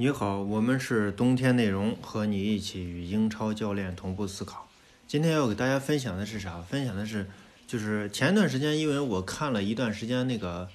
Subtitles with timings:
[0.00, 4.66] 你好，我们是冬天内容，和你一起与英超教练同步思考。
[5.06, 6.58] 今天要给大家分享的是啥？
[6.62, 7.28] 分享的是，
[7.66, 10.66] 就是前段时间，因为我看了一段时间那个，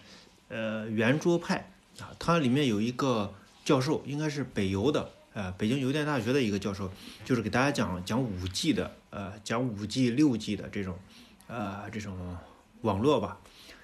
[0.50, 3.34] 呃，圆桌派啊，它里面有一个
[3.64, 6.92] 教授，应该是北邮的，呃，北京邮电大学的一个教授，
[7.23, 11.00] 就是给大家讲讲五 G 的，呃，讲五 G、六 G 的这种，
[11.48, 12.38] 呃，这种
[12.82, 13.39] 网络吧。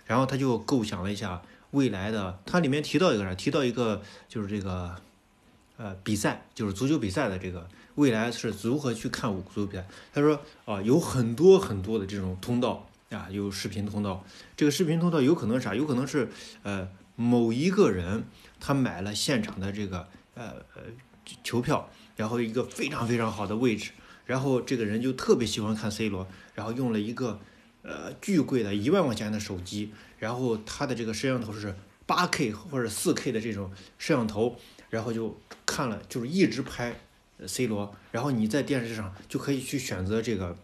[0.06, 3.34] 然后他就构想了一下未来的，它里面提到一个啥？
[3.34, 4.96] 提到一个就是这个。
[5.82, 9.88] 呃，比赛就是足球比赛的这个未来是如何去看足球比赛？
[10.14, 14.24] 他说啊，有很多很多的这种通道啊，有视频通道。
[14.56, 15.74] 这个视频通道有可能啥？
[15.74, 16.30] 有可能是
[16.62, 18.24] 呃某一个人
[18.60, 20.84] 他买了现场的这个呃呃
[21.44, 23.90] 球票，然后一个非常非常好的位置，
[24.26, 27.40] 然后这个人就特别喜欢看 C 罗，然后用了一个
[27.82, 31.76] 呃巨贵的一万块钱的手机，然后他的这个摄像头是
[32.06, 34.56] 八 K 或者四 K 的这种摄像头。
[34.92, 35.40] 然后就
[35.72, 36.94] 看了，就是一直拍
[37.46, 40.58] C 罗，然后你在电视上就可以去选择这个，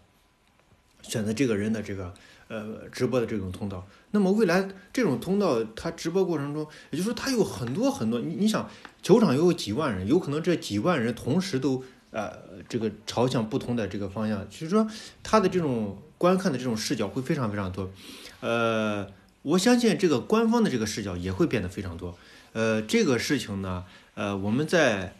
[1.01, 2.13] 选择这个人的这个
[2.49, 3.87] 呃直播的这种通道。
[4.11, 8.69] 那么未来这种通道，它直播过程中，也就是说它有很多很多，你你想
[9.01, 12.33] 球场有几万人，有可能这几万人同时都呃
[12.67, 14.85] 这个朝向不同的这个方向，就是说
[15.23, 17.89] 它的这种观看的这种视角会非常非常多。
[18.39, 19.07] 呃，
[19.47, 22.17] 我相信这个官方的这个视角也会变得非常多。
[22.51, 23.85] 呃，这个事情呢。
[24.13, 25.15] 呃，我们在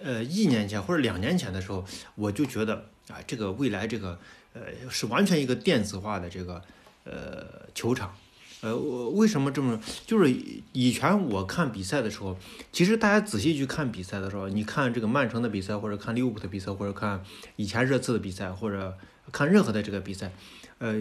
[0.00, 4.18] 呃一年前或者两年前的时候，我就觉得啊，这个未来这个
[4.54, 6.62] 呃是完全一个电子化的这个
[7.04, 8.14] 呃球场。
[8.62, 9.78] 呃，我为什么这么？
[10.06, 10.34] 就是
[10.72, 12.38] 以前我看比赛的时候，
[12.72, 17.22] 其实大家仔细去看比赛的时候，你看这个曼城的比赛，或者看利物浦的比赛，或者看
[17.56, 18.96] 以前热刺的比赛，或者
[19.32, 20.32] 看任何的这个比赛，
[20.78, 20.94] 呃，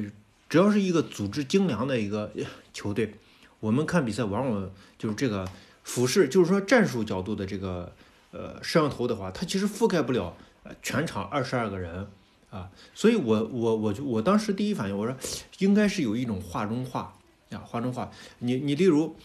[0.50, 2.32] 只要是一个组织精良的一个
[2.74, 3.14] 球队，
[3.60, 5.48] 我们看比赛往往就是这个。
[5.88, 7.94] 俯视就是说战术角度的这个
[8.32, 10.36] 呃摄像头的话，它其实覆盖不了
[10.82, 12.08] 全场二十二个人
[12.50, 15.16] 啊，所以我我我就我当时第一反应我说
[15.60, 17.14] 应该是有一种画中画
[17.52, 18.10] 啊画中画，
[18.40, 19.16] 你你例如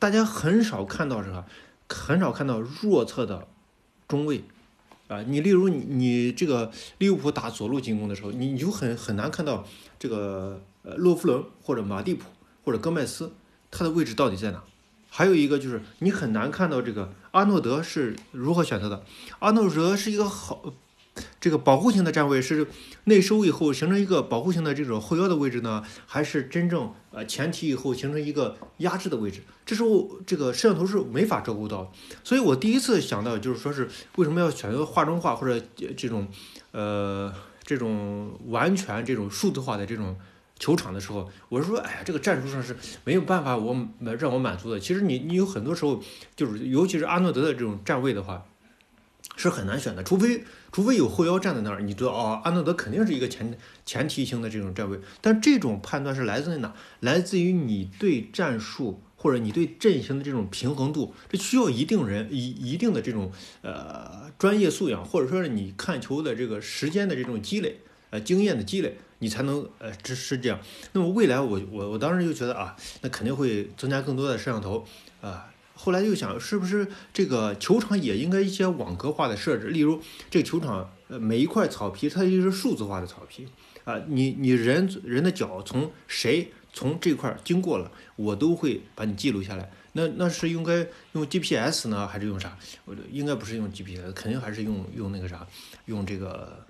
[0.00, 1.44] 大家很少看到什么，
[1.88, 3.46] 很少看到弱侧的
[4.08, 4.42] 中卫
[5.12, 9.66] 啊，你例如你你这个利物浦打左路进攻的时候，你你就很很难看到
[9.98, 12.24] 这个呃洛夫伦或者马蒂普
[12.64, 13.32] 或者戈麦斯
[13.70, 14.62] 他的位置到底在哪？
[15.10, 19.04] 还有一个就是，你很难看到这个阿诺德是如何选择的。
[19.40, 20.72] 阿诺德是一个好，
[21.40, 22.66] 这个保护型的站位是
[23.04, 29.42] 内收以后形成一个保护型的这种后腰的位置呢，还是真正呃前提以后形成一个压制的位置？
[29.66, 31.92] 这时候这个摄像头是没法照顾到。
[32.24, 35.64] 所以我第一次想到就是说是为什么要选择画中画或者
[35.96, 36.26] 这种
[36.70, 40.16] 呃这种完全这种数字化的这种。
[40.58, 44.78] 球场的时候，我是说，哎呀，这个战术上是没有办法我满让我满足的。
[44.78, 46.00] 其实你你有很多时候
[46.36, 48.46] 就是，尤其是阿诺德的这种站位的话，
[49.36, 50.02] 是很难选的。
[50.02, 54.98] 除非除非有后腰站在那儿，你知道哦，阿诺德肯定是一个前前提型的这种站位。
[55.20, 56.74] 但这种判断是来自于哪？
[57.00, 63.30] 来自于你对战术或者你对阵型的这种平衡度，这需要一定人一一定的这种
[63.62, 68.96] 呃专业素养，或者说是你看球的这个时间的这种积累，呃经验的积累。
[69.18, 70.58] 你才能呃，这是这样。
[70.94, 74.84] 那么未来我我我当时就觉得啊，那肯定会增加更多的摄像头
[75.20, 75.46] 啊。
[75.82, 79.66] 后来又想，是不是这个球场也应该一些网格化的设置？
[79.66, 80.00] 例如，
[80.30, 83.48] 这个球场呃每一块草皮它就是数字化的草皮
[83.82, 84.00] 啊。
[84.06, 89.68] 你你人人的脚从谁从这块经过了，我都会把你记录下来。
[89.94, 92.56] 那那是应该用 GPS 呢，还是用啥？
[92.84, 95.44] 我应该不是用 GPS，肯定还是用用那个啥，
[95.86, 96.64] 用这个，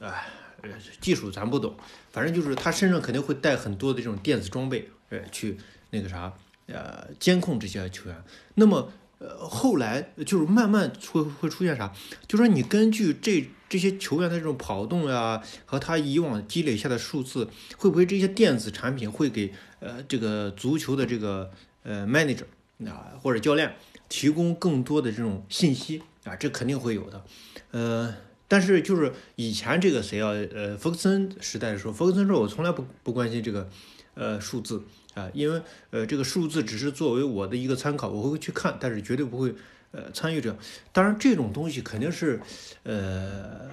[0.00, 0.26] 哎。
[0.62, 0.68] 呃，
[1.00, 1.74] 技术咱不懂，
[2.12, 5.56] 反正就是他身上肯定会带很多的这种电子装备，呃，去
[5.88, 6.30] 那个啥，
[6.72, 8.24] 呃，监控这些球员。
[8.54, 11.92] 那么，呃，后来就是慢慢会会出现啥？
[12.26, 21.50] 就说你根据这这些球员的这种跑动呀，和他以往积累下的数字，会不会这些电子产品会给呃这个足球的这个
[21.82, 22.44] 呃 manager
[22.86, 23.74] 啊或者教练
[24.08, 26.34] 提供更多的这种信息啊？
[26.36, 27.24] 这肯定会有的，
[27.72, 28.14] 呃。
[28.52, 33.70] 但是就是以前这个谁啊，呃，福克森时代的时候，福克森说，我从来不不关心这个，
[34.14, 34.82] 呃，数字
[35.14, 39.54] 啊，因为呃，这个数字只是作为我的一个参考，我会去看，但是绝对不会
[39.92, 40.56] 呃参与这。
[40.92, 42.40] 当然，这种东西肯定是，
[42.84, 43.68] 呃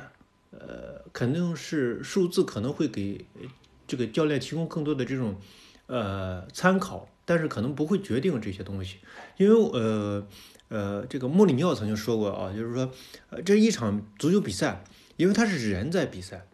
[0.51, 3.25] 呃，肯定是数字可能会给
[3.85, 5.35] 这个教练提供更多的这种
[5.85, 8.97] 呃参考，但是可能不会决定这些东西，
[9.37, 10.27] 因为呃。
[10.69, 12.91] 呃，这个莫里尼奥曾经说过啊，就是说，
[13.29, 14.83] 呃，这一场足球比赛，
[15.15, 16.45] 因为他是人在比赛，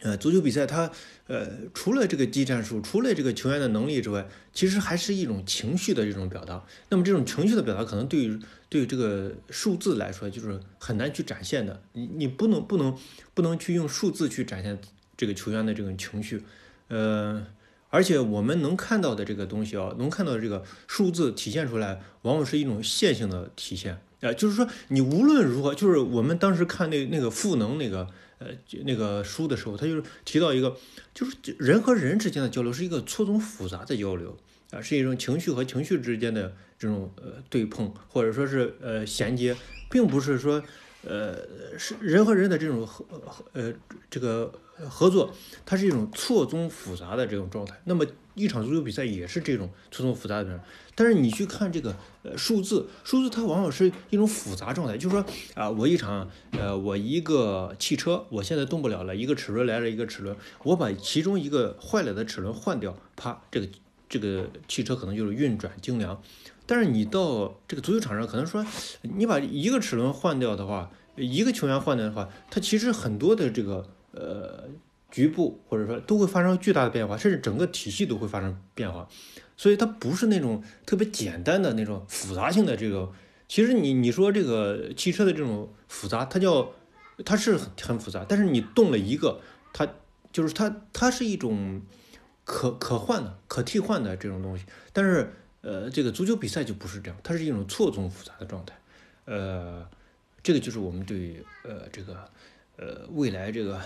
[0.00, 0.90] 呃，足球比赛它
[1.26, 6.64] 呃除了这个技战术，除了这个球员的能力之外，其实还是一种情绪的这种表达。
[6.88, 11.82] 那么这种情绪的表达，可能对于对这个数字来说，就是很难去展现的。
[11.92, 12.96] 你你不能不能
[13.34, 14.78] 不能去用数字去展现
[15.16, 16.42] 这个球员的这种情绪，
[16.88, 17.46] 呃。
[17.90, 23.98] 而且我们能看到的这个东西啊，能看到的这个数字体现出来，往往是一种线性的体现。
[24.20, 28.06] 呃，就是说你无论如何，就是我们当时看那那个赋能那个
[28.38, 30.76] 呃就那个书的时候，他就是提到一个，
[31.14, 34.36] 就是人和人之间的交流是一个错综复杂的交流
[34.70, 39.56] 啊，是一种情绪和情绪之间的这种呃对碰，或者说是呃衔接，
[39.90, 40.62] 并不是说。
[41.06, 43.04] 呃，是人和人的这种合
[43.52, 43.72] 呃
[44.10, 44.52] 这个
[44.88, 45.32] 合作，
[45.64, 47.80] 它是一种错综复杂的这种状态。
[47.84, 48.04] 那么
[48.34, 50.60] 一场足球比赛也是这种错综复杂的。
[50.94, 54.98] 但是你去看这个呃数字，数字它往往是一种复杂状态。
[54.98, 55.24] 就是说
[55.54, 63.68] 啊，我一场呃我一个汽车，我现在动不了了，一个齿轮来了一个齿轮，我把其中一个坏了的齿轮换掉，啪，这个
[64.08, 66.20] 这个汽车可能就是运转精良。
[66.66, 68.64] 但是你到这个足球场上，可能说
[69.02, 74.68] 你把一个齿轮换掉的话，一个球员换掉的话，它其实很多的这个呃
[75.10, 79.08] 局部或者说都会发生巨大的变化，甚至整个体系都会发生变化。
[79.56, 83.10] 所以它不是那种特别简单的那种复杂性的这个。
[83.48, 86.70] 其实你你说这个汽车的这种复杂，它叫
[87.24, 89.40] 它是很很复杂，但是你动了一个，
[89.72, 89.88] 它
[90.30, 91.80] 就是它它是一种
[92.48, 94.64] 可可换的、可替换的这种东西，
[94.94, 95.30] 但是。
[95.60, 98.78] 呃，这个足球比赛就不是这样，它是一种错综复杂的状态。
[99.24, 99.84] 呃，
[100.40, 102.30] 这个就是我们对呃这个
[102.76, 103.78] 呃未来这个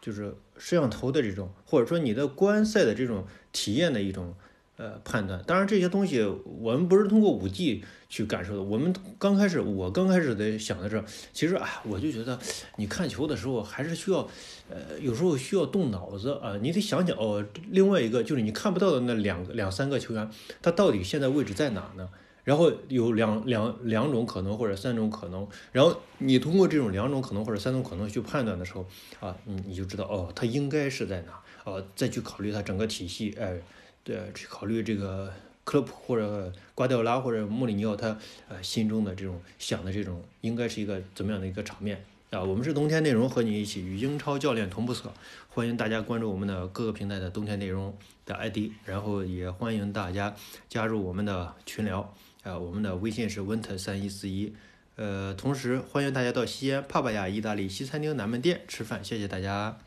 [0.00, 4.32] 就是摄像头的这种，或者说你的观赛的这种体验的一种。
[4.80, 6.24] 呃，判断当然这些东西
[6.58, 8.62] 我们不是通过五 G 去感受的。
[8.62, 11.04] 我们刚开始，我刚开始的想的是，
[11.34, 12.38] 其实啊，我就觉得
[12.76, 14.26] 你看球的时候还是需要，
[14.70, 17.44] 呃，有时候需要动脑子啊，你得想想哦。
[17.68, 20.30] 另外一个就是你看不到的那两两三个球员，
[20.62, 22.08] 他到底现在位置在哪呢？
[22.42, 28.86] 然后有两两两种可能或者三种可能，然后你通过这种两种可能或者三种可能去判断的时候
[29.20, 33.60] 啊，你你就知道哦，他应该是在哪哦，再去考虑他整个体系，哎。
[34.02, 35.32] 对去考虑这个
[35.64, 38.16] 克洛普或者瓜迪奥拉或者穆里尼奥他
[38.48, 42.42] 呃心中的这种想的这种应该是一个怎么样的一个场面啊？
[42.42, 45.12] 我们是冬天内容和你一起与英超教练同步思考，
[45.48, 50.34] 欢迎大家关注我们的各个平台的冬天内容的 ID，然后也欢迎大家
[50.68, 54.54] 加入我们的群聊啊，我们的微信是 winter 三一四一，
[54.96, 59.78] 呃，同时欢迎大家到西安帕帕亚意大利西餐厅南门店吃饭，谢谢大家。